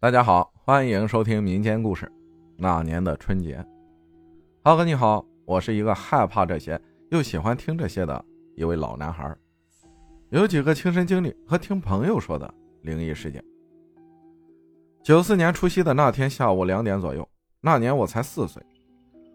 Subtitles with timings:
[0.00, 2.08] 大家好，欢迎收听民间故事。
[2.56, 3.66] 那年的春节，
[4.62, 8.24] 浩哥你好，我是一个害怕这些又喜欢听这些的
[8.54, 9.36] 一位老男孩，
[10.30, 12.48] 有几个亲身经历和听朋友说的
[12.82, 13.42] 灵异事件。
[15.02, 17.28] 九四年除夕的那天下午两点左右，
[17.60, 18.62] 那年我才四岁，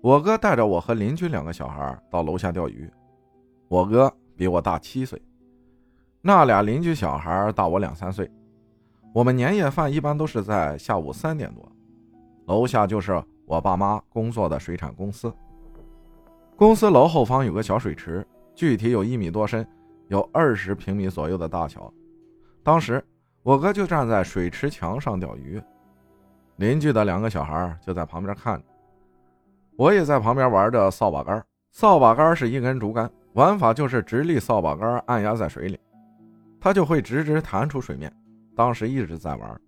[0.00, 2.90] 我哥带着我和邻居两个小孩到楼下钓鱼。
[3.68, 5.20] 我哥比我大七岁，
[6.22, 8.26] 那俩邻居小孩大我两三岁。
[9.16, 11.66] 我们年夜饭一般都是在下午三点多，
[12.48, 15.32] 楼下就是我爸妈工作的水产公司。
[16.54, 18.22] 公司楼后方有个小水池，
[18.54, 19.66] 具体有一米多深，
[20.08, 21.90] 有二十平米左右的大小。
[22.62, 23.02] 当时
[23.42, 25.58] 我哥就站在水池墙上钓鱼，
[26.56, 28.64] 邻居的两个小孩就在旁边看着。
[29.76, 31.42] 我也在旁边玩着扫把杆，
[31.72, 35.80] 扫把杆是一根竹竿，玩法就是直立扫把杆按压在水里，
[36.60, 38.14] 它就会直直弹出水面。
[38.56, 39.60] 当时一直在玩，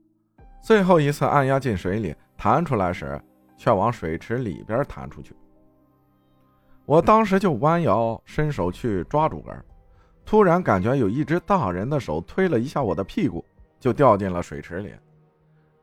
[0.62, 3.20] 最后一次按压进水里，弹出来时
[3.54, 5.36] 却往水池里边弹出去。
[6.86, 9.62] 我当时就弯腰伸手去抓住杆，
[10.24, 13.44] 突然感觉有一只大人的手推了一下我的屁股，
[13.78, 14.90] 就掉进了水池里。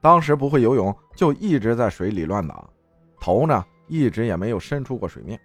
[0.01, 2.67] 当时不会游泳，就一直在水里乱打，
[3.19, 5.39] 头呢一直也没有伸出过水面。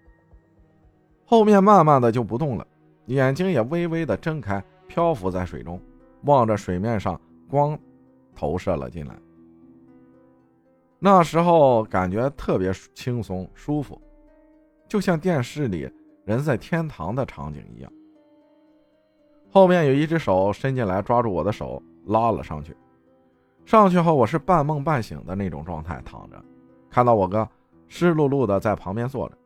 [1.26, 2.66] 后面慢慢的就不动了，
[3.04, 5.78] 眼睛也微微的睁开，漂浮在水中，
[6.22, 7.20] 望着水面上。
[7.50, 7.78] 光
[8.34, 9.14] 投射了进来，
[10.98, 14.00] 那时候感觉特别轻松舒服，
[14.88, 15.90] 就像电视里
[16.24, 17.92] 人在天堂的场景一样。
[19.50, 22.76] 后面有一只手伸进来抓住我的手，拉了上去。
[23.66, 26.42] 上去后我是半梦半醒的那种状态，躺着，
[26.88, 27.46] 看到我哥
[27.88, 29.36] 湿漉漉的在旁边坐着，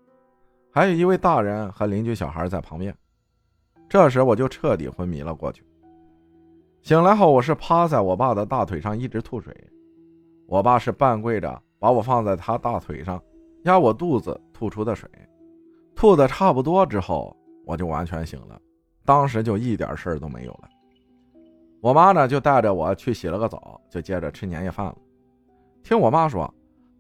[0.70, 2.94] 还有一位大人和邻居小孩在旁边。
[3.88, 5.64] 这时我就彻底昏迷了过去。
[6.84, 9.56] 醒来后，我是趴在我爸的大腿上一直吐水，
[10.46, 13.18] 我爸是半跪着把我放在他大腿上，
[13.62, 15.08] 压我肚子吐出的水，
[15.96, 18.60] 吐的差不多之后，我就完全醒了，
[19.02, 20.68] 当时就一点事儿都没有了。
[21.80, 24.96] 我妈呢就带着我去洗了个澡，就接着吃年夜饭了。
[25.82, 26.52] 听我妈说，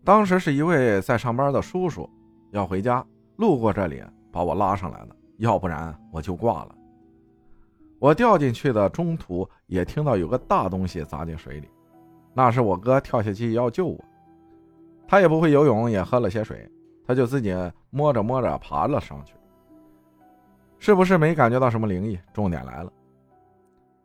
[0.02, 2.08] 当时是一位在上班的叔叔
[2.52, 3.04] 要回家，
[3.36, 4.02] 路过这里
[4.32, 6.74] 把我拉上来的，要不然我就挂了。
[7.98, 11.68] 我掉进去的中途，也听到有个大东西砸进水里，
[12.34, 13.98] 那是我哥跳下去要救我。
[15.06, 16.68] 他也不会游泳，也喝了些水，
[17.06, 17.54] 他就自己
[17.90, 19.34] 摸着摸着爬了上去。
[20.78, 22.18] 是不是没感觉到什么灵异？
[22.32, 22.92] 重点来了，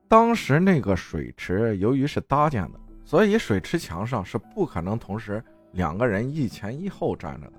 [0.08, 7.54] 当时那个水池由于是搭建的，所以水池墙上是不可能同时两个人一前一后站着的。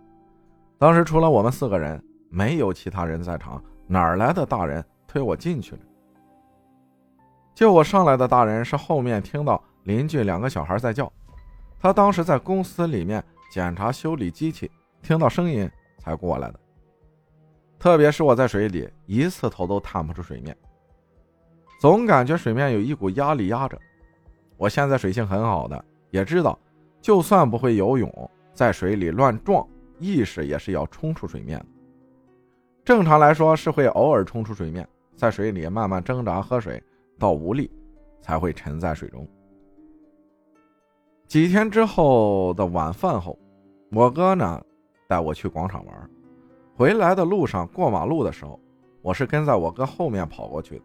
[0.79, 5.81] 当时除了我们四个人，没有其他人在场，哪来的大人推我进去了？
[7.55, 11.13] 救我上来的大人是后面听到邻居两个小孩在叫，
[11.79, 14.71] 他当时在公司里面检查修理机器，
[15.03, 16.61] 听到声音才过来的。
[17.79, 20.57] 特别是我在水里一次头都探不出水面，
[21.81, 23.79] 总感觉水面有一股压力压着。
[24.57, 26.59] 我现在水性很好的，也知道
[27.01, 29.67] 就算不会游泳，在水里乱撞，
[29.99, 31.63] 意识也是要冲出水面。
[32.85, 36.83] 正常来说是会偶尔冲出水面，在水里慢慢挣扎喝水。
[37.21, 37.71] 到无力，
[38.23, 39.29] 才会沉在水中。
[41.27, 43.39] 几天之后的晚饭后，
[43.93, 44.61] 我哥呢
[45.07, 46.11] 带我去广场玩。
[46.75, 48.59] 回来的路上过马路的时候，
[49.03, 50.85] 我是跟在我哥后面跑过去的。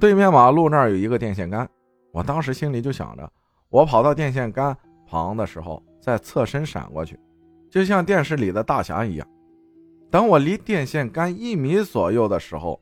[0.00, 1.68] 对面马路那儿有一个电线杆，
[2.10, 3.30] 我当时心里就想着，
[3.68, 4.74] 我跑到电线杆
[5.06, 7.20] 旁的时候，再侧身闪过去，
[7.70, 9.28] 就像电视里的大侠一样。
[10.10, 12.80] 等我离电线杆一米左右的时候。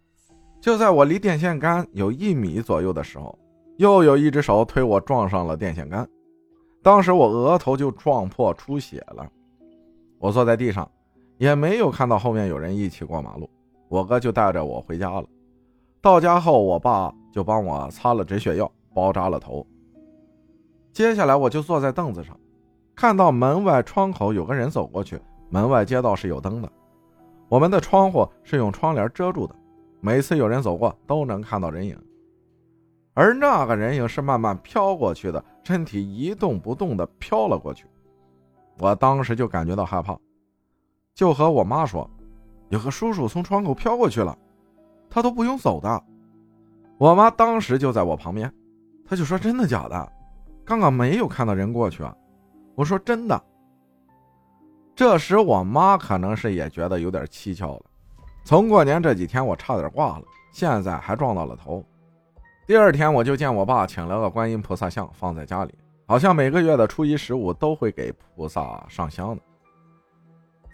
[0.60, 3.38] 就在我离电线杆有一米左右的时候，
[3.78, 6.06] 又有一只手推我撞上了电线杆，
[6.82, 9.26] 当时我额头就撞破出血了。
[10.18, 10.88] 我坐在地上，
[11.38, 13.48] 也没有看到后面有人一起过马路。
[13.88, 15.24] 我哥就带着我回家了。
[16.02, 19.66] 到家后，我爸就帮我擦了止血药，包扎了头。
[20.92, 22.38] 接下来我就坐在凳子上，
[22.94, 25.18] 看到门外窗口有个人走过去。
[25.48, 26.70] 门外街道是有灯的，
[27.48, 29.54] 我们的窗户是用窗帘遮住的。
[30.00, 31.98] 每次有人走过，都能看到人影，
[33.14, 37.86] 而那个人影是慢慢飘过去的，身体一动不动的飘了过去。
[38.78, 40.18] 我当时就感觉到害怕，
[41.14, 42.08] 就和我妈说
[42.70, 44.36] ：“有个叔叔从窗口飘过去了，
[45.10, 46.04] 他都不用走的。”
[46.96, 48.52] 我妈当时就在我旁边，
[49.06, 50.12] 她就说：“真的假的？
[50.64, 52.16] 刚刚没有看到人过去啊。”
[52.74, 53.42] 我说：“真的。”
[54.94, 57.82] 这时我妈可能是也觉得有点蹊跷了。
[58.50, 61.84] 从过年这几天，我差点挂了，现在还撞到了头。
[62.66, 65.72] 第二天，我就见我爸请了个观音菩萨像放在家里，
[66.04, 69.42] 好像每个月的初一十五都会给菩萨上香的。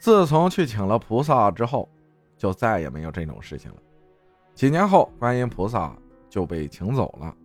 [0.01, 1.87] 自从去请了菩萨之后，
[2.39, 3.77] 就再也没有这种事情了。
[4.55, 5.95] 几年后，观音菩萨
[6.31, 7.37] 就被请走了。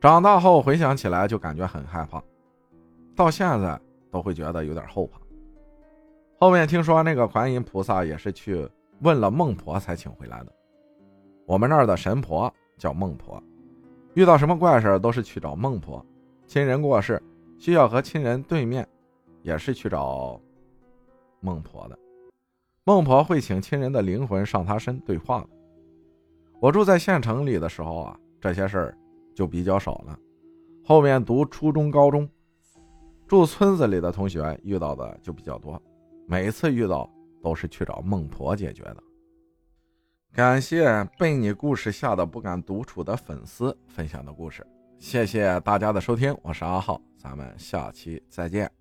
[0.00, 2.22] 长大后回想起来，就感觉很害怕，
[3.14, 3.78] 到现在
[4.10, 5.20] 都会觉得有点后怕。
[6.38, 8.66] 后面听说那个观音菩萨也是去
[9.00, 10.52] 问了孟婆才请回来的。
[11.46, 13.42] 我们那儿的神婆叫孟婆，
[14.14, 16.04] 遇到什么怪事都是去找孟婆。
[16.46, 17.22] 亲人过世
[17.58, 18.86] 需要和亲人对面，
[19.42, 20.40] 也是去找
[21.40, 21.98] 孟婆的。
[22.84, 25.48] 孟婆会请亲人的灵魂上他身对话的。
[26.60, 28.98] 我住在县城里的时候啊，这些事儿
[29.34, 30.18] 就比较少了。
[30.84, 32.28] 后面读初中、高中，
[33.28, 35.80] 住村子里的同学遇到的就比较多。
[36.26, 37.08] 每次遇到
[37.42, 38.96] 都是去找孟婆解决的。
[40.32, 44.64] 感谢被你故事吓得不敢独处的粉丝分享的故事，
[44.98, 48.79] 谢谢大家的收听，我是阿浩，咱们下期再见。